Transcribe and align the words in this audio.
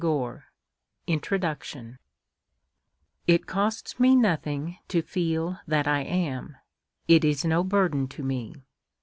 LEWIS 0.03 0.41
INTRODUCTION 1.05 1.99
It 3.27 3.45
costs 3.45 3.99
me 3.99 4.15
nothing 4.15 4.79
to 4.87 5.03
feel 5.03 5.59
that 5.67 5.87
I 5.87 5.99
am; 5.99 6.57
it 7.07 7.23
is 7.23 7.45
no 7.45 7.63
burden 7.63 8.07
to 8.07 8.23
me. 8.23 8.55